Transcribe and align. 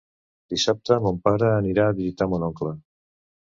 Dissabte 0.53 0.97
mon 1.03 1.19
pare 1.29 1.53
anirà 1.59 1.87
a 1.91 1.95
visitar 2.01 2.31
mon 2.35 2.49
oncle. 2.51 2.75